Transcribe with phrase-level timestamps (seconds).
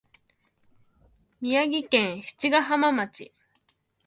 [1.41, 3.31] 宮城県七ヶ浜町